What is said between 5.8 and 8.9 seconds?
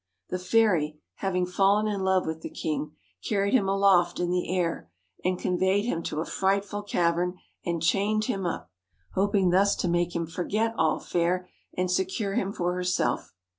him to a frightful cavern, and chained him up;